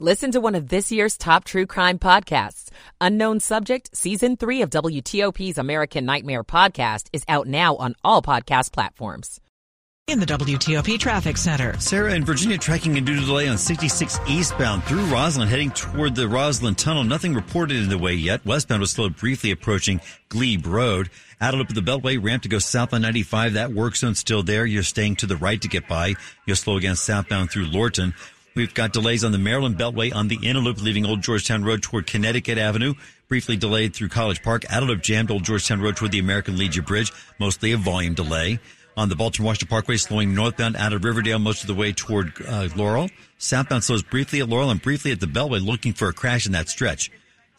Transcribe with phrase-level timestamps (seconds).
[0.00, 2.68] Listen to one of this year's top true crime podcasts.
[3.00, 8.72] Unknown Subject, Season 3 of WTOP's American Nightmare podcast is out now on all podcast
[8.72, 9.40] platforms.
[10.08, 11.78] In the WTOP Traffic Center.
[11.78, 16.22] Sarah in Virginia tracking a due delay on 66 eastbound through Rosslyn, heading toward the
[16.22, 17.04] Rosslyn Tunnel.
[17.04, 18.44] Nothing reported in the way yet.
[18.44, 21.08] Westbound was slowed briefly approaching Glebe Road.
[21.40, 23.54] Out of the Beltway ramp to go south on 95.
[23.54, 24.66] That work zone still there.
[24.66, 26.14] You're staying to the right to get by.
[26.46, 28.12] You'll slow again southbound through Lorton.
[28.56, 31.82] We've got delays on the Maryland Beltway on the inner loop leaving Old Georgetown Road
[31.82, 32.94] toward Connecticut Avenue.
[33.26, 34.64] Briefly delayed through College Park.
[34.70, 37.12] Outer loop jammed Old Georgetown Road toward the American Legion Bridge.
[37.40, 38.60] Mostly a volume delay.
[38.96, 42.32] On the Baltimore Washington Parkway, slowing northbound out of Riverdale most of the way toward
[42.46, 43.10] uh, Laurel.
[43.38, 46.52] Southbound slows briefly at Laurel and briefly at the Beltway looking for a crash in
[46.52, 47.10] that stretch.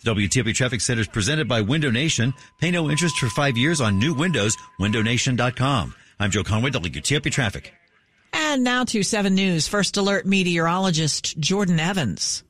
[0.01, 2.33] The WTOP Traffic Center is presented by Window Nation.
[2.61, 4.55] Pay no interest for five years on new windows.
[4.79, 5.93] WindowNation.com.
[6.21, 7.73] I'm Joe Conway, WTOP Traffic.
[8.55, 12.41] And now to 7 News First Alert meteorologist Jordan Evans.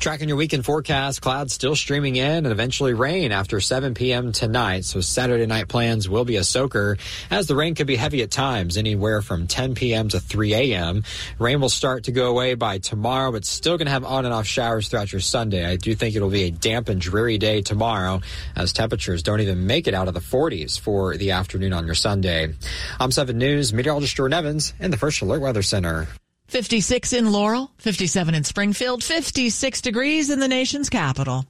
[0.00, 4.32] Tracking your weekend forecast, clouds still streaming in and eventually rain after 7 p.m.
[4.32, 4.86] tonight.
[4.86, 6.96] So Saturday night plans will be a soaker
[7.30, 10.08] as the rain could be heavy at times, anywhere from 10 p.m.
[10.08, 11.04] to 3 a.m.
[11.38, 14.32] Rain will start to go away by tomorrow, but still going to have on and
[14.32, 15.66] off showers throughout your Sunday.
[15.66, 18.22] I do think it'll be a damp and dreary day tomorrow
[18.56, 21.94] as temperatures don't even make it out of the 40s for the afternoon on your
[21.94, 22.54] Sunday.
[22.98, 26.08] I'm 7 News meteorologist Jordan Evans in the First Alert Weather Center.
[26.50, 31.46] 56 in Laurel, 57 in Springfield, 56 degrees in the nation's capital.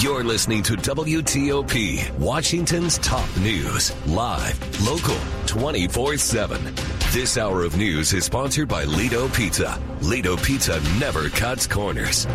[0.00, 5.16] You're listening to WTOP, Washington's top news, live, local,
[5.46, 6.74] 24 7.
[7.12, 9.80] This hour of news is sponsored by Lido Pizza.
[10.02, 12.26] Lido Pizza never cuts corners.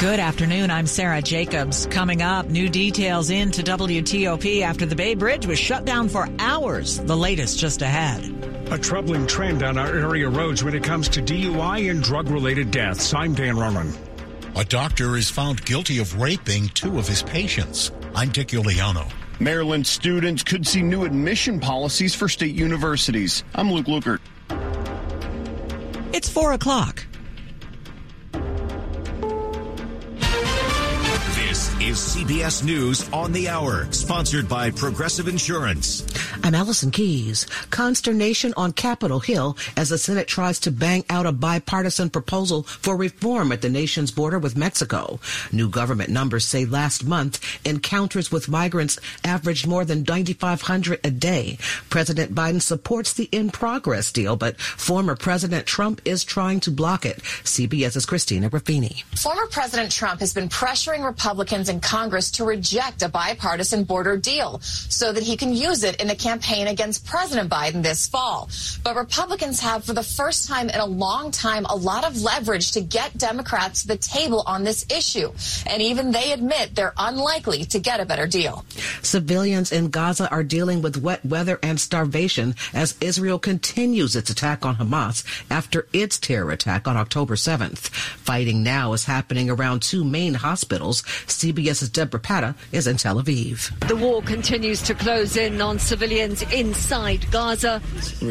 [0.00, 0.70] Good afternoon.
[0.70, 1.86] I'm Sarah Jacobs.
[1.86, 6.98] Coming up, new details into WTOP after the Bay Bridge was shut down for hours.
[6.98, 8.39] The latest just ahead.
[8.70, 12.70] A troubling trend on our area roads when it comes to DUI and drug related
[12.70, 13.12] deaths.
[13.12, 13.92] I'm Dan Ronan.
[14.54, 17.90] A doctor is found guilty of raping two of his patients.
[18.14, 19.10] I'm Dick Uliano.
[19.40, 23.42] Maryland students could see new admission policies for state universities.
[23.56, 24.20] I'm Luke Lukert.
[26.14, 27.04] It's four o'clock.
[31.90, 36.06] Is CBS News on the Hour, sponsored by Progressive Insurance.
[36.44, 37.46] I'm Allison Keyes.
[37.70, 42.96] Consternation on Capitol Hill as the Senate tries to bang out a bipartisan proposal for
[42.96, 45.18] reform at the nation's border with Mexico.
[45.50, 51.58] New government numbers say last month encounters with migrants averaged more than 9,500 a day.
[51.88, 57.04] President Biden supports the in progress deal, but former President Trump is trying to block
[57.04, 57.18] it.
[57.42, 59.02] CBS's Christina Ruffini.
[59.20, 65.12] Former President Trump has been pressuring Republicans Congress to reject a bipartisan border deal so
[65.12, 68.48] that he can use it in the campaign against President Biden this fall.
[68.82, 72.72] But Republicans have, for the first time in a long time, a lot of leverage
[72.72, 75.32] to get Democrats to the table on this issue.
[75.66, 78.64] And even they admit they're unlikely to get a better deal.
[79.02, 84.64] Civilians in Gaza are dealing with wet weather and starvation as Israel continues its attack
[84.64, 87.88] on Hamas after its terror attack on October 7th.
[87.88, 91.02] Fighting now is happening around two main hospitals.
[91.26, 93.88] CBS CBS's Debora Patta is in Tel Aviv.
[93.88, 97.80] The war continues to close in on civilians inside Gaza.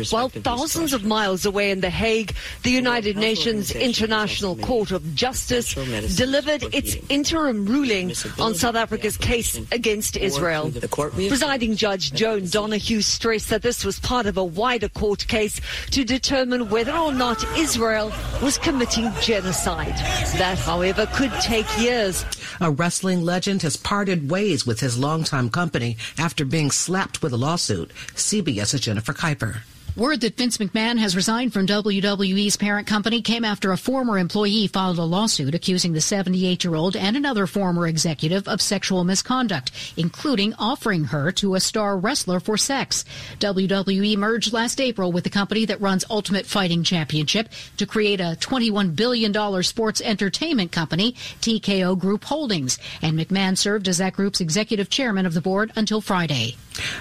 [0.10, 5.74] While thousands of miles away in The Hague, the United Nations International Court of Justice
[6.16, 10.72] delivered its interim ruling on South Africa's case against Israel.
[10.92, 15.62] Presiding Judge Joan Donoghue stressed that this was part of a wider court case
[15.92, 18.12] to determine whether or not Israel
[18.42, 19.96] was committing genocide.
[20.38, 22.26] That, however, could take years.
[22.62, 27.38] A wrestling legend has parted ways with his longtime company after being slapped with a
[27.38, 27.92] lawsuit.
[28.16, 29.62] CBS's Jennifer Keiper.
[30.00, 34.68] Word that Vince McMahon has resigned from WWE's parent company came after a former employee
[34.68, 39.74] filed a lawsuit accusing the 78 year old and another former executive of sexual misconduct,
[39.98, 43.04] including offering her to a star wrestler for sex.
[43.42, 48.38] WWE merged last April with the company that runs Ultimate Fighting Championship to create a
[48.40, 54.90] $21 billion sports entertainment company, TKO Group Holdings, and McMahon served as that group's executive
[54.90, 56.56] chairman of the board until Friday.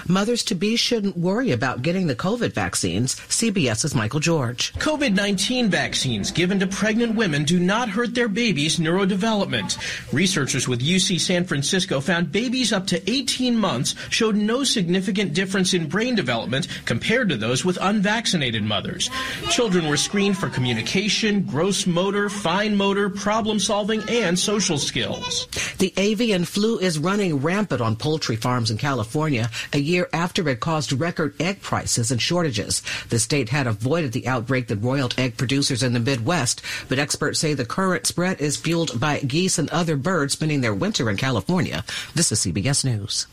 [0.07, 3.15] Mothers to be shouldn't worry about getting the COVID vaccines.
[3.15, 4.73] CBS's Michael George.
[4.75, 9.77] COVID 19 vaccines given to pregnant women do not hurt their babies' neurodevelopment.
[10.13, 15.73] Researchers with UC San Francisco found babies up to 18 months showed no significant difference
[15.73, 19.09] in brain development compared to those with unvaccinated mothers.
[19.49, 25.47] Children were screened for communication, gross motor, fine motor, problem solving, and social skills.
[25.77, 29.49] The avian flu is running rampant on poultry farms in California.
[29.73, 32.81] A year after it caused record egg prices and shortages.
[33.09, 37.39] The state had avoided the outbreak that roiled egg producers in the Midwest, but experts
[37.39, 41.17] say the current spread is fueled by geese and other birds spending their winter in
[41.17, 41.83] California.
[42.15, 43.27] This is CBS News.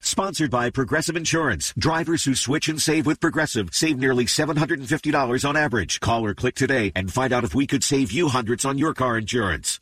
[0.00, 1.72] Sponsored by Progressive Insurance.
[1.78, 5.98] Drivers who switch and save with Progressive save nearly $750 on average.
[6.00, 8.92] Call or click today and find out if we could save you hundreds on your
[8.92, 9.80] car insurance.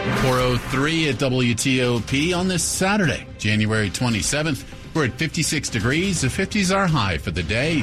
[0.00, 4.64] 403 at WTOP on this Saturday, January 27th.
[4.94, 6.22] We're at 56 degrees.
[6.22, 7.82] The 50s are high for the day.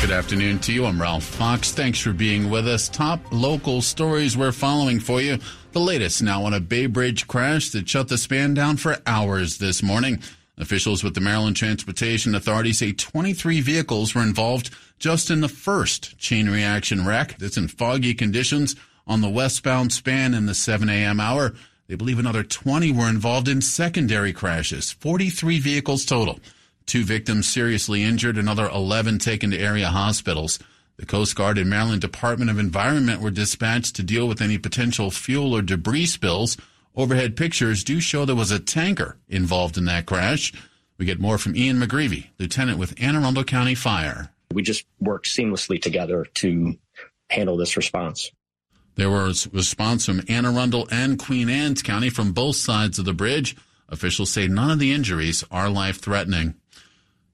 [0.00, 0.86] Good afternoon to you.
[0.86, 1.72] I'm Ralph Fox.
[1.72, 2.88] Thanks for being with us.
[2.88, 5.38] Top local stories we're following for you.
[5.72, 9.58] The latest now on a Bay Bridge crash that shut the span down for hours
[9.58, 10.20] this morning.
[10.58, 16.16] Officials with the Maryland Transportation Authority say 23 vehicles were involved just in the first
[16.18, 17.36] chain reaction wreck.
[17.38, 18.76] That's in foggy conditions
[19.06, 21.18] on the westbound span in the 7 a.m.
[21.18, 21.54] hour.
[21.88, 26.38] They believe another 20 were involved in secondary crashes, 43 vehicles total.
[26.86, 30.60] Two victims seriously injured, another 11 taken to area hospitals.
[30.98, 35.10] The Coast Guard and Maryland Department of Environment were dispatched to deal with any potential
[35.10, 36.56] fuel or debris spills.
[36.94, 40.52] Overhead pictures do show there was a tanker involved in that crash.
[40.98, 44.30] We get more from Ian McGreevy, lieutenant with Anne Arundel County Fire.
[44.52, 46.76] We just worked seamlessly together to
[47.30, 48.30] handle this response.
[48.96, 53.14] There was response from Anne Arundel and Queen Anne's County from both sides of the
[53.14, 53.56] bridge.
[53.88, 56.54] Officials say none of the injuries are life threatening.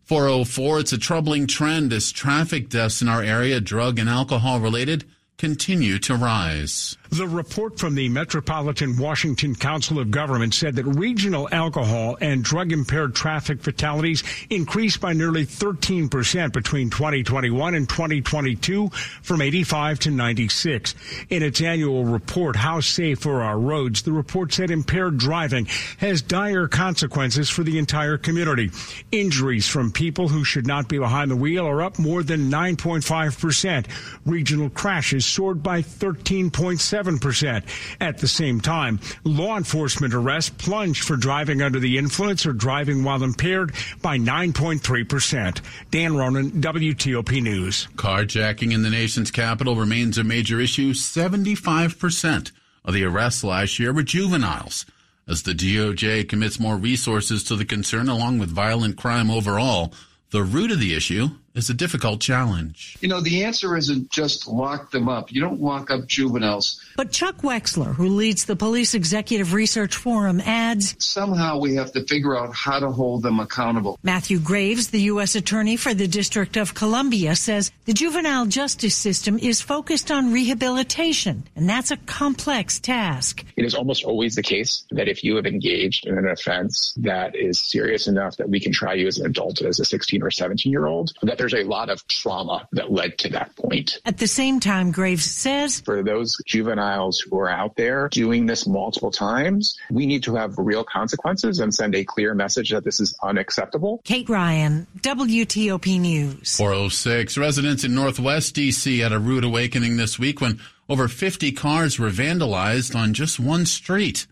[0.04, 5.04] 404, it's a troubling trend as traffic deaths in our area, drug and alcohol related,
[5.36, 6.96] continue to rise.
[7.10, 12.72] The report from the Metropolitan Washington Council of Government said that regional alcohol and drug
[12.72, 18.88] impaired traffic fatalities increased by nearly 13% between 2021 and 2022
[19.22, 20.94] from 85 to 96.
[21.30, 25.66] In its annual report, How Safe Are Our Roads, the report said impaired driving
[25.98, 28.70] has dire consequences for the entire community.
[29.12, 33.86] Injuries from people who should not be behind the wheel are up more than 9.5%.
[34.24, 37.62] Regional crashes soared by 13.7 7%.
[38.00, 43.04] At the same time, law enforcement arrests plunged for driving under the influence or driving
[43.04, 45.60] while impaired by 9.3%.
[45.90, 47.88] Dan Ronan, WTOP News.
[47.96, 50.93] Carjacking in the nation's capital remains a major issue.
[50.93, 52.52] 75%
[52.84, 54.87] of the arrests last year were juveniles.
[55.28, 59.92] As the DOJ commits more resources to the concern along with violent crime overall,
[60.31, 62.98] the root of the issue is a difficult challenge.
[63.00, 65.32] You know, the answer isn't just lock them up.
[65.32, 66.80] You don't lock up juveniles.
[66.96, 72.04] But Chuck Wexler, who leads the Police Executive Research Forum, adds somehow we have to
[72.04, 73.98] figure out how to hold them accountable.
[74.02, 75.34] Matthew Graves, the U.S.
[75.34, 81.44] Attorney for the District of Columbia, says the juvenile justice system is focused on rehabilitation,
[81.56, 83.44] and that's a complex task.
[83.56, 87.34] It is almost always the case that if you have engaged in an offense that
[87.34, 90.30] is serious enough that we can try you as an adult, as a 16 or
[90.30, 94.00] 17 year old, that there's a lot of trauma that led to that point.
[94.04, 98.66] At the same time, Graves says for those juveniles who are out there doing this
[98.66, 103.00] multiple times, we need to have real consequences and send a clear message that this
[103.00, 104.00] is unacceptable.
[104.04, 106.56] Kate Ryan, WTOP News.
[106.56, 111.99] 406 residents in Northwest DC had a rude awakening this week when over 50 cars
[111.99, 114.26] were vandalized on just one street.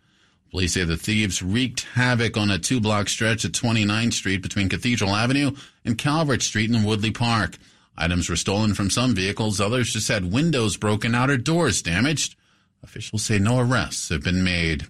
[0.54, 4.68] Police say the thieves wreaked havoc on a two block stretch at 29th Street between
[4.68, 5.50] Cathedral Avenue
[5.84, 7.58] and Calvert Street in Woodley Park.
[7.98, 12.36] Items were stolen from some vehicles, others just had windows broken out or doors damaged.
[12.84, 14.86] Officials say no arrests have been made.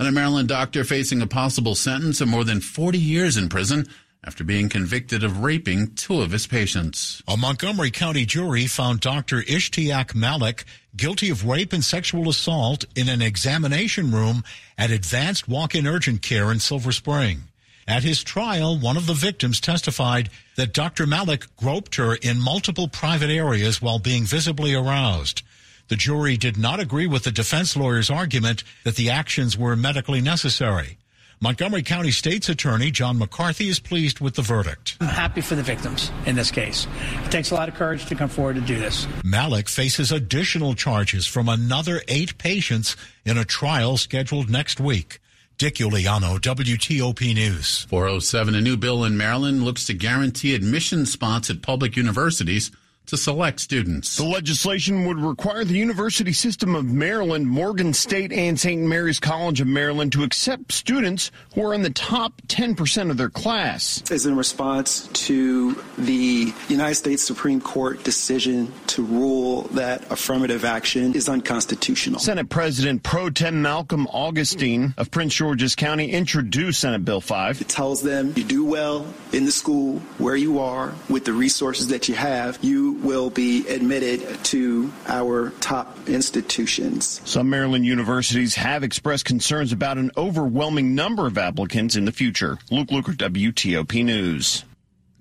[0.00, 3.86] And a Maryland doctor facing a possible sentence of more than 40 years in prison
[4.26, 7.22] after being convicted of raping two of his patients.
[7.28, 9.42] A Montgomery County jury found Dr.
[9.42, 10.64] Ishtiaq Malik
[10.96, 14.42] guilty of rape and sexual assault in an examination room
[14.78, 17.42] at Advanced Walk-in Urgent Care in Silver Spring.
[17.86, 21.06] At his trial, one of the victims testified that Dr.
[21.06, 25.42] Malik groped her in multiple private areas while being visibly aroused.
[25.88, 30.22] The jury did not agree with the defense lawyer's argument that the actions were medically
[30.22, 30.96] necessary.
[31.40, 34.96] Montgomery County State's Attorney John McCarthy is pleased with the verdict.
[35.00, 36.86] I'm happy for the victims in this case.
[37.24, 39.06] It takes a lot of courage to come forward to do this.
[39.24, 45.20] Malik faces additional charges from another eight patients in a trial scheduled next week.
[45.56, 47.84] Dick Uliano, WTOP News.
[47.84, 52.72] 407, a new bill in Maryland looks to guarantee admission spots at public universities
[53.06, 54.16] to select students.
[54.16, 58.80] The legislation would require the University System of Maryland, Morgan State, and St.
[58.82, 63.30] Mary's College of Maryland to accept students who are in the top 10% of their
[63.30, 64.02] class.
[64.10, 71.14] Is in response to the United States Supreme Court decision to rule that affirmative action
[71.14, 72.20] is unconstitutional.
[72.20, 77.60] Senate President Pro Tem Malcolm Augustine of Prince George's County introduced Senate Bill 5.
[77.60, 81.88] It tells them you do well in the school where you are with the resources
[81.88, 87.20] that you have, you will be admitted to our top institutions.
[87.24, 92.58] Some Maryland universities have expressed concerns about an overwhelming number of applicants in the future.
[92.70, 94.64] Luke Lukert, WTOP News.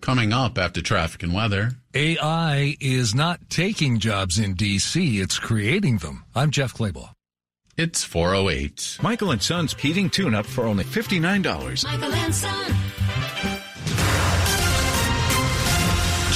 [0.01, 1.71] Coming up after traffic and weather.
[1.93, 6.25] AI is not taking jobs in D.C., it's creating them.
[6.35, 7.11] I'm Jeff Clabaugh.
[7.77, 8.99] It's 408.
[9.01, 11.85] Michael and Son's heating tune up for only $59.
[11.85, 12.75] Michael and Son.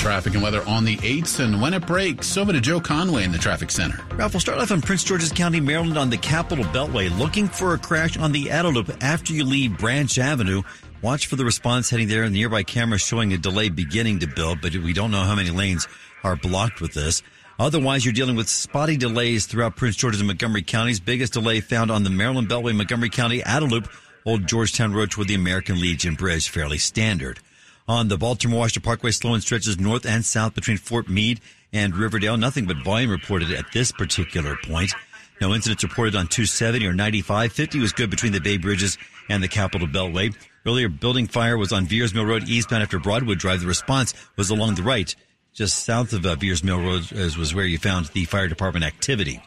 [0.07, 3.33] Traffic and weather on the 8th, and when it breaks, over to Joe Conway in
[3.33, 3.99] the traffic center.
[4.15, 7.73] Ralph, we'll start off in Prince George's County, Maryland, on the Capitol Beltway, looking for
[7.73, 10.61] a crash on the loop after you leave Branch Avenue.
[11.01, 14.27] Watch for the response heading there, and the nearby camera showing a delay beginning to
[14.27, 15.89] build, but we don't know how many lanes
[16.23, 17.21] are blocked with this.
[17.59, 21.01] Otherwise, you're dealing with spotty delays throughout Prince George's and Montgomery counties.
[21.01, 23.89] Biggest delay found on the Maryland Beltway, Montgomery County, loop,
[24.25, 27.41] Old Georgetown Road toward the American Legion Bridge, fairly standard
[27.87, 31.39] on the Baltimore Washington Parkway, slow in stretches north and south between Fort Meade
[31.71, 32.37] and Riverdale.
[32.37, 34.91] Nothing but volume reported at this particular point.
[35.39, 37.51] No incidents reported on 270 or 95.
[37.51, 38.97] 50 was good between the Bay Bridges
[39.29, 40.35] and the Capitol Beltway.
[40.65, 43.61] Earlier, building fire was on Veirs Mill Road eastbound after Broadwood Drive.
[43.61, 45.15] The response was along the right,
[45.53, 48.83] just south of uh, Veirs Mill Road, as was where you found the fire department
[48.83, 49.41] activity.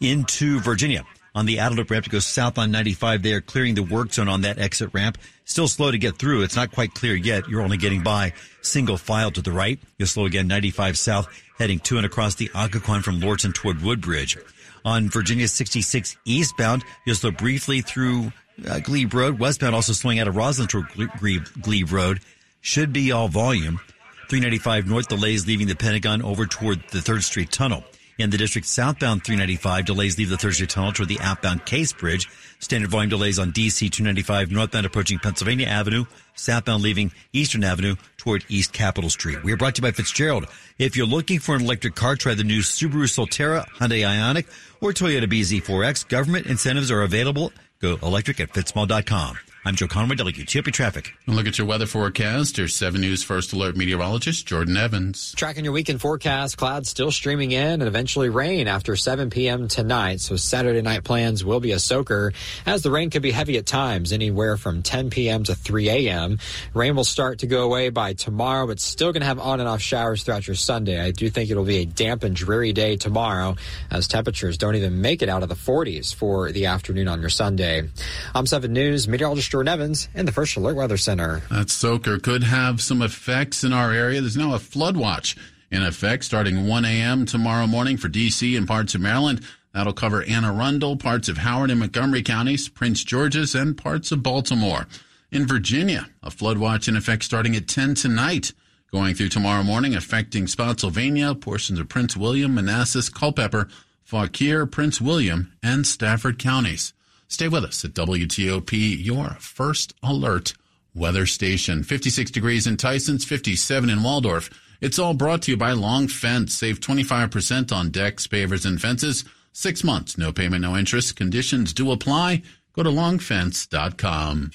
[0.00, 3.22] Into Virginia on the outer loop ramp to go south on 95.
[3.22, 5.18] They are clearing the work zone on that exit ramp.
[5.44, 6.42] Still slow to get through.
[6.42, 7.48] It's not quite clear yet.
[7.48, 9.78] You're only getting by single file to the right.
[9.98, 14.36] You'll slow again 95 south, heading to and across the Occoquan from Lorton toward Woodbridge.
[14.84, 18.32] On Virginia 66 eastbound, you'll slow briefly through
[18.68, 19.38] uh, Glebe Road.
[19.38, 22.20] Westbound also slowing out of Rosslyn toward Glebe, Glebe Road.
[22.60, 23.80] Should be all volume.
[24.28, 27.84] 395 north delays leaving the Pentagon over toward the 3rd Street Tunnel.
[28.18, 31.92] In the district southbound 395, delays leave the 3rd Street tunnel toward the outbound Case
[31.92, 32.28] Bridge.
[32.58, 36.04] Standard volume delays on DC 295 northbound approaching Pennsylvania Avenue,
[36.34, 39.42] southbound leaving Eastern Avenue toward East Capitol Street.
[39.42, 40.46] We are brought to you by Fitzgerald.
[40.78, 44.46] If you're looking for an electric car, try the new Subaru Solterra, Hyundai Ioniq,
[44.82, 46.08] or Toyota BZ4X.
[46.08, 47.50] Government incentives are available.
[47.80, 49.38] Go electric at fitzmall.com.
[49.64, 51.14] I'm Joe Conway, WTOP Traffic.
[51.24, 52.58] And look at your weather forecast.
[52.58, 55.32] Your 7 News First Alert meteorologist, Jordan Evans.
[55.36, 59.68] Tracking your weekend forecast, clouds still streaming in and eventually rain after 7 p.m.
[59.68, 60.20] tonight.
[60.20, 62.32] So Saturday night plans will be a soaker
[62.66, 65.44] as the rain could be heavy at times, anywhere from 10 p.m.
[65.44, 66.40] to 3 a.m.
[66.74, 69.68] Rain will start to go away by tomorrow, but still going to have on and
[69.68, 71.00] off showers throughout your Sunday.
[71.00, 73.54] I do think it'll be a damp and dreary day tomorrow
[73.92, 77.30] as temperatures don't even make it out of the 40s for the afternoon on your
[77.30, 77.88] Sunday.
[78.34, 81.42] I'm 7 News meteorologist Jordan Evans in the First Alert Weather Center.
[81.50, 84.22] That soaker could have some effects in our area.
[84.22, 85.36] There's now a flood watch
[85.70, 87.26] in effect starting 1 a.m.
[87.26, 88.56] tomorrow morning for D.C.
[88.56, 89.42] and parts of Maryland.
[89.74, 94.22] That'll cover Anne Arundel, parts of Howard and Montgomery counties, Prince George's, and parts of
[94.22, 94.86] Baltimore.
[95.30, 98.54] In Virginia, a flood watch in effect starting at 10 tonight,
[98.90, 103.68] going through tomorrow morning, affecting Spotsylvania, portions of Prince William, Manassas, Culpeper,
[104.02, 106.94] Fauquier, Prince William, and Stafford counties.
[107.32, 110.52] Stay with us at WTOP, your first alert
[110.94, 111.82] weather station.
[111.82, 114.50] 56 degrees in Tysons, 57 in Waldorf.
[114.82, 116.52] It's all brought to you by Long Fence.
[116.54, 119.24] Save 25% on decks, pavers, and fences.
[119.50, 121.16] Six months, no payment, no interest.
[121.16, 122.42] Conditions do apply.
[122.74, 124.50] Go to longfence.com.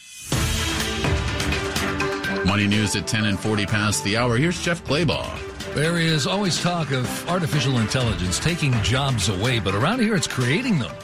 [2.46, 4.38] Money news at 10 and 40 past the hour.
[4.38, 5.74] Here's Jeff Clabaugh.
[5.74, 10.78] There is always talk of artificial intelligence taking jobs away, but around here it's creating
[10.78, 10.96] them.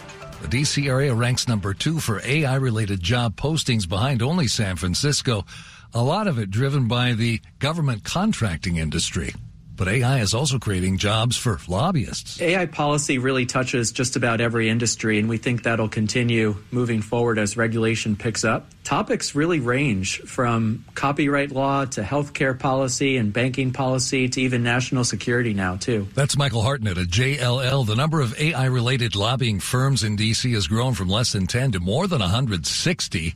[0.44, 0.90] The D.C.
[0.90, 5.46] area ranks number two for AI related job postings behind only San Francisco,
[5.94, 9.34] a lot of it driven by the government contracting industry.
[9.76, 12.40] But AI is also creating jobs for lobbyists.
[12.40, 17.40] AI policy really touches just about every industry, and we think that'll continue moving forward
[17.40, 18.68] as regulation picks up.
[18.84, 25.04] Topics really range from copyright law to healthcare policy and banking policy to even national
[25.06, 26.08] security now, too.
[26.14, 27.88] That's Michael Hartnett at JLL.
[27.88, 30.52] The number of AI related lobbying firms in D.C.
[30.54, 33.34] has grown from less than 10 to more than 160.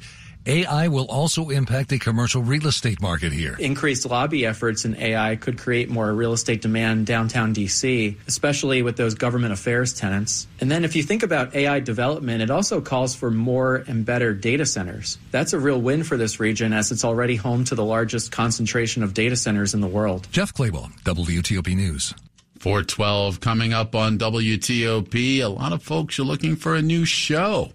[0.48, 3.58] AI will also impact the commercial real estate market here.
[3.60, 8.96] Increased lobby efforts in AI could create more real estate demand downtown DC, especially with
[8.96, 10.48] those government affairs tenants.
[10.62, 14.34] And then if you think about AI development, it also calls for more and better
[14.34, 15.18] data centers.
[15.32, 19.04] That's a real win for this region as it's already home to the largest concentration
[19.04, 20.30] of data centers in the world.
[20.32, 22.14] Jeff Clabaugh, WTOP News.
[22.60, 25.40] 412 coming up on WTOP.
[25.42, 27.72] A lot of folks are looking for a new show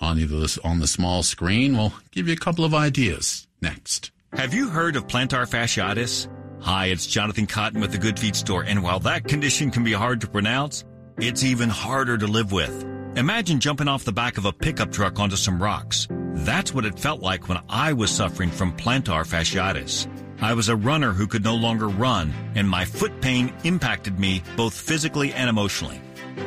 [0.00, 0.18] on
[0.64, 1.76] on the small screen.
[1.76, 4.10] We'll give you a couple of ideas next.
[4.32, 6.28] Have you heard of plantar fasciitis?
[6.62, 9.92] Hi, it's Jonathan Cotton with the Good Feet store, and while that condition can be
[9.92, 10.84] hard to pronounce,
[11.18, 12.84] it's even harder to live with.
[13.16, 16.06] Imagine jumping off the back of a pickup truck onto some rocks.
[16.34, 20.06] That's what it felt like when I was suffering from plantar fasciitis.
[20.40, 24.42] I was a runner who could no longer run, and my foot pain impacted me
[24.56, 26.00] both physically and emotionally.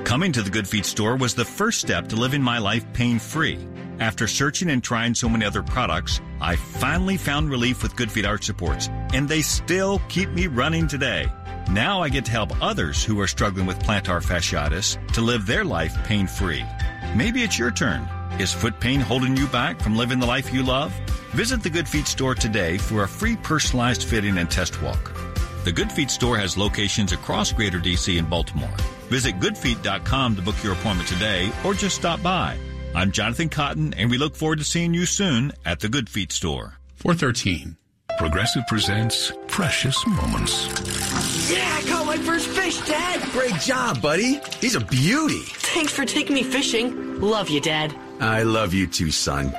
[0.04, 3.20] Coming to the Good Feet store was the first step to living my life pain
[3.20, 3.60] free.
[4.00, 8.26] After searching and trying so many other products, I finally found relief with Good Feet
[8.26, 11.28] Arch Supports, and they still keep me running today.
[11.72, 15.64] Now I get to help others who are struggling with plantar fasciitis to live their
[15.64, 16.66] life pain free.
[17.16, 18.08] Maybe it's your turn.
[18.40, 20.92] Is foot pain holding you back from living the life you love?
[21.32, 25.14] Visit the Good Feet store today for a free personalized fitting and test walk.
[25.64, 28.76] The Good Feet store has locations across Greater DC and Baltimore.
[29.14, 32.58] Visit goodfeet.com to book your appointment today or just stop by.
[32.96, 36.32] I'm Jonathan Cotton, and we look forward to seeing you soon at the Good Feet
[36.32, 36.80] store.
[36.96, 37.78] 413.
[38.18, 40.66] Progressive presents Precious Moments.
[41.48, 43.22] Yeah, I caught my first fish, Dad.
[43.34, 44.40] Great job, buddy.
[44.60, 45.44] He's a beauty.
[45.76, 47.22] Thanks for taking me fishing.
[47.22, 47.96] Love you, Dad.
[48.20, 49.54] I love you too, son.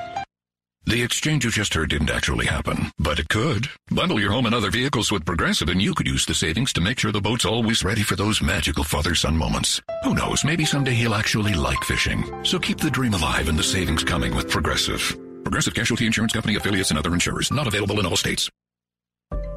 [0.87, 3.67] The exchange you just heard didn't actually happen, but it could.
[3.89, 6.81] Bundle your home and other vehicles with Progressive and you could use the savings to
[6.81, 9.81] make sure the boat's always ready for those magical father-son moments.
[10.03, 12.23] Who knows, maybe someday he'll actually like fishing.
[12.45, 15.01] So keep the dream alive and the savings coming with Progressive.
[15.43, 17.51] Progressive Casualty Insurance Company affiliates and other insurers.
[17.51, 18.47] Not available in all states.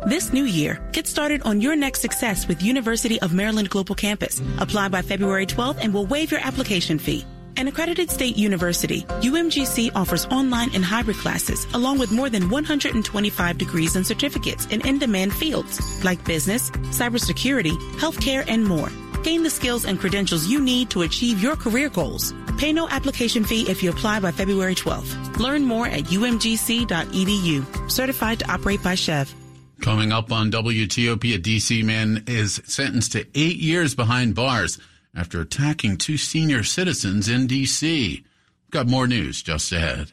[0.06, 4.40] This new year, get started on your next success with University of Maryland Global Campus.
[4.56, 7.26] Apply by February 12th and we'll waive your application fee.
[7.58, 13.58] An accredited state university, UMGC offers online and hybrid classes along with more than 125
[13.58, 18.88] degrees and certificates in in-demand fields like business, cybersecurity, healthcare, and more.
[19.24, 22.32] Gain the skills and credentials you need to achieve your career goals.
[22.58, 25.38] Pay no application fee if you apply by February 12th.
[25.40, 27.90] Learn more at umgc.edu.
[27.90, 29.34] Certified to operate by SCHEV.
[29.80, 34.78] Coming up on WTOP, a DC man is sentenced to eight years behind bars
[35.18, 38.24] after attacking two senior citizens in D.C.
[38.70, 40.12] Got more news just ahead.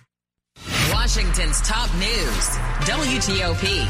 [0.91, 2.49] Washington's top news,
[2.85, 3.85] WTOP.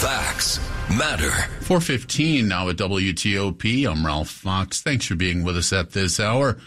[0.00, 0.58] Facts
[0.96, 1.30] matter.
[1.60, 3.90] 415 now at WTOP.
[3.90, 4.80] I'm Ralph Fox.
[4.80, 6.58] Thanks for being with us at this hour.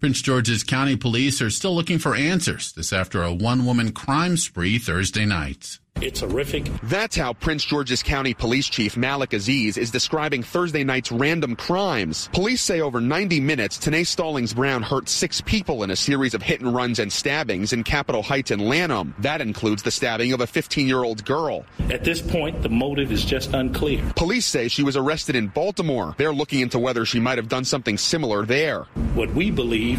[0.00, 4.36] Prince George's County Police are still looking for answers this after a one woman crime
[4.36, 5.78] spree Thursday night.
[6.00, 6.64] It's horrific.
[6.84, 12.28] That's how Prince George's County Police Chief Malik Aziz is describing Thursday night's random crimes.
[12.32, 16.42] Police say over 90 minutes, Tanae Stallings Brown hurt six people in a series of
[16.42, 19.12] hit and runs and stabbings in Capitol Heights and Lanham.
[19.18, 21.64] That includes the stabbing of a 15 year old girl.
[21.90, 24.00] At this point, the motive is just unclear.
[24.14, 26.14] Police say she was arrested in Baltimore.
[26.16, 28.84] They're looking into whether she might have done something similar there.
[29.14, 29.98] What we believe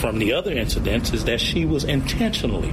[0.00, 2.72] from the other incidents is that she was intentionally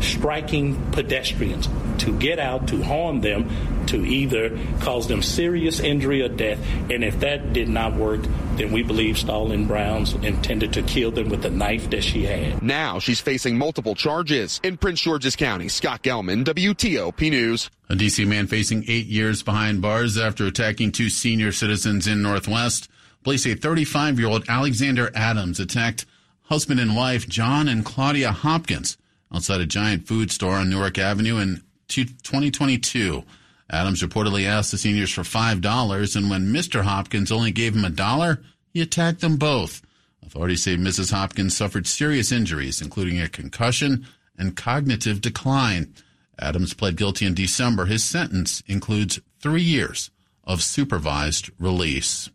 [0.00, 3.48] striking pedestrians to get out to harm them
[3.86, 6.58] to either cause them serious injury or death
[6.90, 8.20] and if that did not work
[8.60, 12.62] then we believe Stallings Brown's intended to kill them with the knife that she had.
[12.62, 15.68] Now she's facing multiple charges in Prince George's County.
[15.68, 17.70] Scott Gelman, WTOP News.
[17.88, 22.88] A DC man facing eight years behind bars after attacking two senior citizens in Northwest.
[23.22, 26.04] Police say 35 year old Alexander Adams attacked
[26.42, 28.98] husband and wife John and Claudia Hopkins
[29.32, 33.24] outside a giant food store on Newark Avenue in 2022.
[33.70, 36.82] Adams reportedly asked the seniors for $5, and when Mr.
[36.82, 39.82] Hopkins only gave him a dollar, he attacked them both.
[40.24, 41.12] Authorities say Mrs.
[41.12, 45.94] Hopkins suffered serious injuries, including a concussion and cognitive decline.
[46.38, 47.86] Adams pled guilty in December.
[47.86, 50.10] His sentence includes three years
[50.44, 52.30] of supervised release.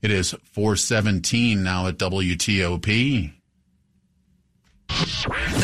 [0.00, 3.32] It is 417 now at WTOP.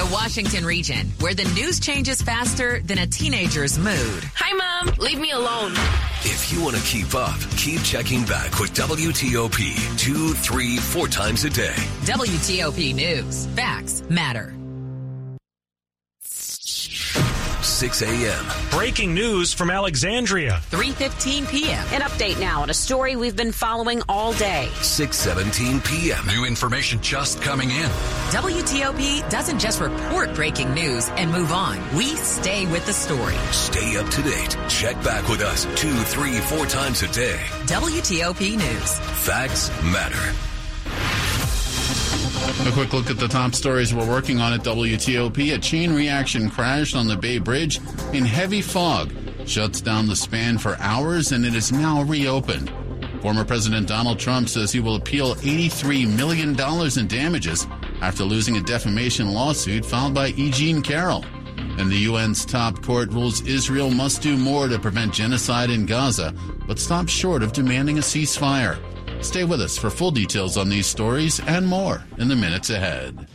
[0.01, 4.25] The Washington region, where the news changes faster than a teenager's mood.
[4.35, 4.95] Hi, Mom.
[4.97, 5.73] Leave me alone.
[6.23, 11.45] If you want to keep up, keep checking back with WTOP two, three, four times
[11.45, 11.75] a day.
[12.07, 13.45] WTOP News.
[13.55, 14.55] Facts matter.
[17.81, 18.45] 6 a.m.
[18.71, 20.61] Breaking news from Alexandria.
[20.71, 21.87] 3:15 p.m.
[21.95, 24.69] An update now on a story we've been following all day.
[24.81, 26.27] 6:17 p.m.
[26.27, 27.90] New information just coming in.
[28.37, 31.79] WTOP doesn't just report breaking news and move on.
[31.97, 33.38] We stay with the story.
[33.53, 34.59] Stay up to date.
[34.69, 37.40] Check back with us two, three, four times a day.
[37.64, 38.99] WTOP News.
[39.25, 40.50] Facts matter.
[42.42, 45.55] A quick look at the top stories we're working on at WTOP.
[45.55, 47.81] A chain reaction crashed on the Bay Bridge
[48.12, 49.12] in heavy fog,
[49.46, 52.72] shuts down the span for hours, and it is now reopened.
[53.22, 56.59] Former President Donald Trump says he will appeal $83 million
[56.98, 57.66] in damages
[58.00, 60.50] after losing a defamation lawsuit filed by E.
[60.50, 61.24] Jean Carroll.
[61.79, 66.35] And the UN's top court rules Israel must do more to prevent genocide in Gaza,
[66.66, 68.79] but stops short of demanding a ceasefire.
[69.22, 73.28] Stay with us for full details on these stories and more in the minutes ahead.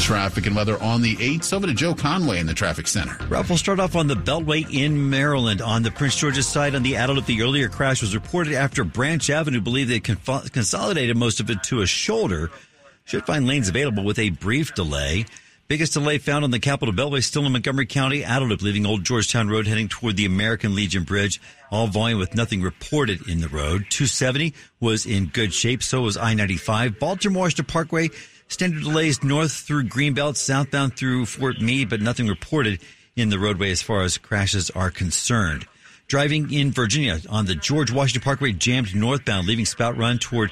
[0.00, 1.52] Traffic and weather on the 8th.
[1.52, 3.16] Over to Joe Conway in the traffic center.
[3.26, 5.60] Ralph, we'll start off on the Beltway in Maryland.
[5.60, 8.84] On the Prince George's side, on the outer loop, the earlier crash was reported after
[8.84, 12.50] Branch Avenue believed they conf- consolidated most of it to a shoulder.
[13.04, 15.26] Should find lanes available with a brief delay.
[15.68, 18.24] Biggest delay found on the Capitol Beltway still in Montgomery County.
[18.24, 21.42] outer loop leaving Old Georgetown Road heading toward the American Legion Bridge.
[21.70, 23.84] All volume with nothing reported in the road.
[23.90, 25.82] 270 was in good shape.
[25.82, 26.98] So was I-95.
[26.98, 28.08] Baltimore Washington Parkway.
[28.48, 32.80] Standard delays north through Greenbelt, southbound through Fort Meade, but nothing reported
[33.14, 35.66] in the roadway as far as crashes are concerned.
[36.06, 40.50] Driving in Virginia on the George Washington Parkway jammed northbound, leaving Spout Run toward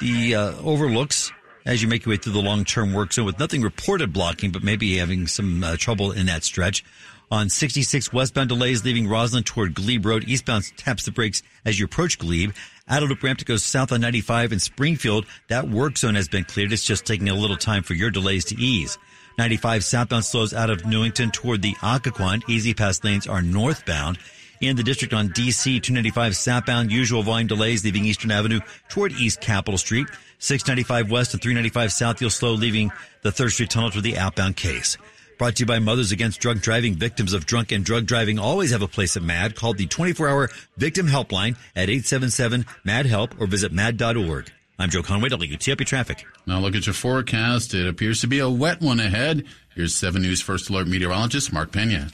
[0.00, 1.30] the uh, overlooks
[1.68, 4.62] as you make your way through the long-term work zone with nothing reported blocking, but
[4.62, 6.82] maybe having some uh, trouble in that stretch.
[7.30, 10.24] On 66 westbound delays leaving Roslyn toward Glebe Road.
[10.26, 12.52] Eastbound taps the brakes as you approach Glebe.
[12.88, 15.26] outer loop ramp to go south on 95 in Springfield.
[15.48, 16.72] That work zone has been cleared.
[16.72, 18.96] It's just taking a little time for your delays to ease.
[19.36, 22.48] 95 southbound slows out of Newington toward the Occoquan.
[22.48, 24.18] Easy pass lanes are northbound.
[24.62, 29.42] In the district on DC 295 southbound, usual volume delays leaving Eastern Avenue toward East
[29.42, 30.08] Capitol Street.
[30.38, 34.56] 695 west and 395 south, you'll slow leaving the 3rd Street Tunnel to the outbound
[34.56, 34.96] case.
[35.38, 36.94] Brought to you by Mothers Against Drunk Driving.
[36.94, 39.54] Victims of drunk and drug driving always have a place at MADD.
[39.54, 44.50] Call the 24-hour victim helpline at 877-MADD-HELP or visit MADD.org.
[44.80, 46.24] I'm Joe Conway, WTOP Traffic.
[46.46, 47.74] Now look at your forecast.
[47.74, 49.44] It appears to be a wet one ahead.
[49.74, 52.10] Here's 7 News First Alert meteorologist Mark Pena.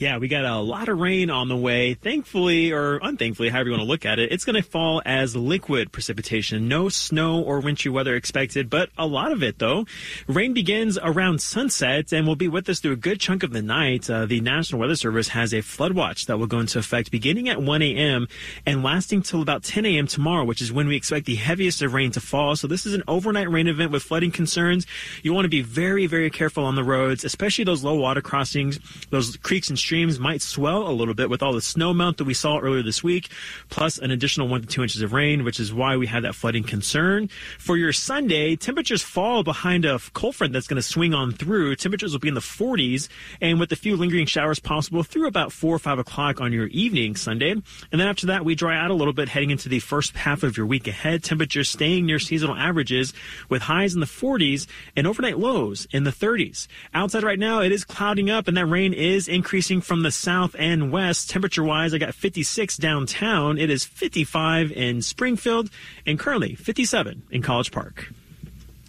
[0.00, 1.92] Yeah, we got a lot of rain on the way.
[1.92, 5.36] Thankfully, or unthankfully, however you want to look at it, it's going to fall as
[5.36, 6.68] liquid precipitation.
[6.68, 9.84] No snow or wintry weather expected, but a lot of it though.
[10.26, 13.60] Rain begins around sunset and will be with us through a good chunk of the
[13.60, 14.08] night.
[14.08, 17.50] Uh, the National Weather Service has a flood watch that will go into effect beginning
[17.50, 18.26] at 1 a.m.
[18.64, 20.06] and lasting till about 10 a.m.
[20.06, 22.56] tomorrow, which is when we expect the heaviest of rain to fall.
[22.56, 24.86] So this is an overnight rain event with flooding concerns.
[25.22, 28.80] You want to be very, very careful on the roads, especially those low water crossings,
[29.10, 32.24] those creeks and streams might swell a little bit with all the snow melt that
[32.24, 33.28] we saw earlier this week,
[33.68, 36.34] plus an additional one to two inches of rain, which is why we have that
[36.34, 37.28] flooding concern.
[37.58, 41.74] For your Sunday, temperatures fall behind a cold front that's going to swing on through.
[41.76, 43.08] Temperatures will be in the 40s,
[43.40, 46.66] and with a few lingering showers possible through about 4 or 5 o'clock on your
[46.68, 47.50] evening Sunday.
[47.50, 50.42] And then after that, we dry out a little bit heading into the first half
[50.42, 51.24] of your week ahead.
[51.24, 53.12] Temperatures staying near seasonal averages
[53.48, 56.68] with highs in the 40s and overnight lows in the 30s.
[56.94, 60.54] Outside right now, it is clouding up, and that rain is increasing from the south
[60.58, 61.30] and west.
[61.30, 63.58] Temperature wise, I got 56 downtown.
[63.58, 65.70] It is 55 in Springfield
[66.06, 68.12] and currently 57 in College Park.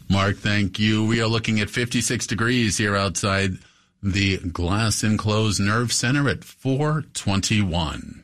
[0.09, 1.05] Mark, thank you.
[1.05, 3.51] We are looking at 56 degrees here outside
[4.03, 8.23] the glass enclosed nerve center at 421.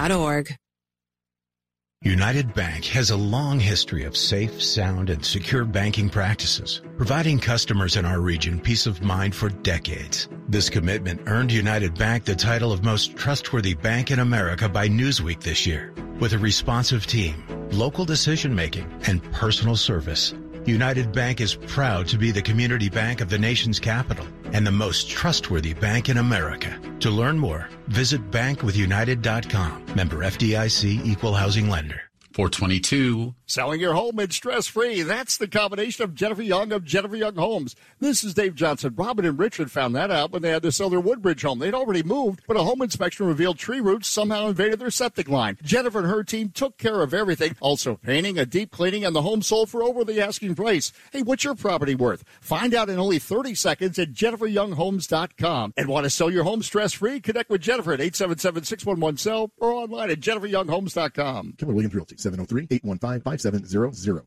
[2.01, 7.95] United Bank has a long history of safe, sound, and secure banking practices, providing customers
[7.97, 10.27] in our region peace of mind for decades.
[10.49, 15.41] This commitment earned United Bank the title of most trustworthy bank in America by Newsweek
[15.41, 15.93] this year.
[16.19, 20.33] With a responsive team, local decision making, and personal service,
[20.65, 24.71] United Bank is proud to be the community bank of the nation's capital and the
[24.71, 26.79] most trustworthy bank in America.
[26.99, 29.85] To learn more, visit bankwithunited.com.
[29.95, 32.01] Member FDIC equal housing lender.
[32.33, 35.01] 422 Selling your home and stress free.
[35.01, 37.75] That's the combination of Jennifer Young of Jennifer Young Homes.
[37.99, 38.93] This is Dave Johnson.
[38.95, 41.59] Robin and Richard found that out when they had to sell their Woodbridge home.
[41.59, 45.57] They'd already moved, but a home inspection revealed tree roots somehow invaded their septic line.
[45.63, 49.21] Jennifer and her team took care of everything, also painting, a deep cleaning, and the
[49.21, 50.93] home sold for over the asking price.
[51.11, 52.23] Hey, what's your property worth?
[52.39, 55.73] Find out in only 30 seconds at jenniferyounghomes.com.
[55.75, 57.19] And want to sell your home stress free?
[57.19, 61.55] Connect with Jennifer at 877 611 sell or online at jenniferyounghomes.com.
[61.57, 64.23] Keller Williams Realty, 703 815 5700.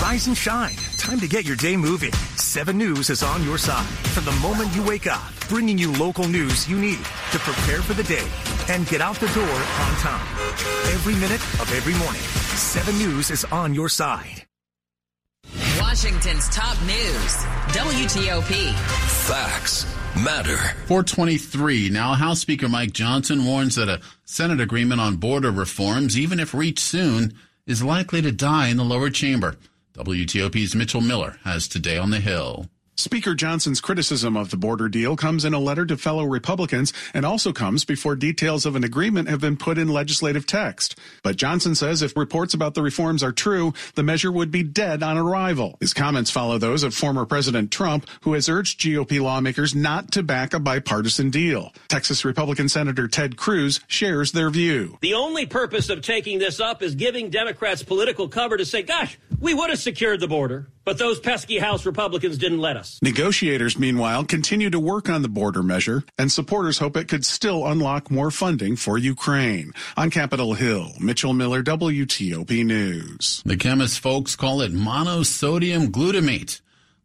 [0.00, 0.74] Rise and shine.
[0.98, 2.12] Time to get your day moving.
[2.36, 6.28] 7 News is on your side from the moment you wake up, bringing you local
[6.28, 8.26] news you need to prepare for the day
[8.68, 10.26] and get out the door on time.
[10.94, 14.46] Every minute of every morning, 7 News is on your side.
[15.80, 17.36] Washington's top news
[17.74, 18.72] WTOP.
[19.26, 19.84] Facts
[20.24, 20.56] matter.
[20.86, 21.90] 423.
[21.90, 26.54] Now, House Speaker Mike Johnson warns that a Senate agreement on border reforms, even if
[26.54, 27.34] reached soon,
[27.66, 29.56] is likely to die in the lower chamber.
[29.94, 32.68] WTOP's Mitchell Miller has today on the Hill.
[32.96, 37.24] Speaker Johnson's criticism of the border deal comes in a letter to fellow Republicans and
[37.24, 40.98] also comes before details of an agreement have been put in legislative text.
[41.22, 45.02] But Johnson says if reports about the reforms are true, the measure would be dead
[45.02, 45.78] on arrival.
[45.80, 50.22] His comments follow those of former President Trump, who has urged GOP lawmakers not to
[50.22, 51.72] back a bipartisan deal.
[51.88, 54.98] Texas Republican Senator Ted Cruz shares their view.
[55.00, 59.18] The only purpose of taking this up is giving Democrats political cover to say, gosh,
[59.40, 62.98] we would have secured the border, but those pesky House Republicans didn't let us.
[63.02, 67.66] Negotiators, meanwhile, continue to work on the border measure, and supporters hope it could still
[67.66, 69.72] unlock more funding for Ukraine.
[69.96, 73.42] On Capitol Hill, Mitchell Miller, WTOP News.
[73.44, 76.60] The chemist folks call it monosodium glutamate.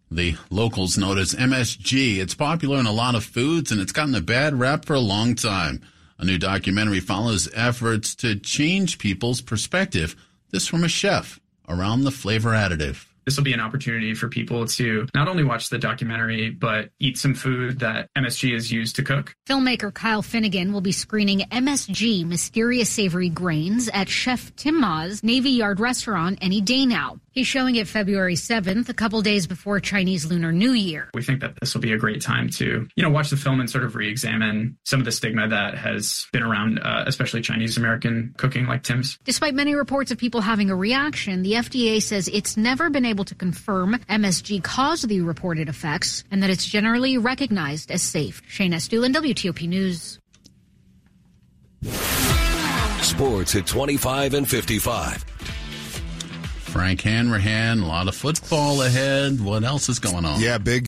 [0.09, 2.17] The locals know it as MSG.
[2.17, 4.99] It's popular in a lot of foods, and it's gotten a bad rap for a
[4.99, 5.81] long time.
[6.17, 10.15] A new documentary follows efforts to change people's perspective.
[10.49, 14.65] This from a chef around the flavor additive this will be an opportunity for people
[14.65, 19.03] to not only watch the documentary, but eat some food that MSG is used to
[19.03, 19.35] cook.
[19.45, 25.49] Filmmaker Kyle Finnegan will be screening MSG Mysterious Savory Grains at Chef Tim Ma's Navy
[25.49, 27.19] Yard restaurant any day now.
[27.37, 31.11] He's showing it February 7th, a couple days before Chinese Lunar New Year.
[31.13, 33.59] We think that this will be a great time to, you know, watch the film
[33.59, 37.77] and sort of re-examine some of the stigma that has been around, uh, especially Chinese
[37.77, 39.19] American cooking like Tim's.
[39.23, 43.25] Despite many reports of people having a reaction, the FDA says it's never been able
[43.25, 48.41] to confirm MSG caused the reported effects and that it's generally recognized as safe.
[48.49, 50.17] Shayna Estulin, WTOP News.
[53.03, 55.36] Sports at 25 and 55.
[56.67, 59.39] Frank Hanrahan, a lot of football ahead.
[59.39, 60.39] What else is going on?
[60.41, 60.85] Yeah, big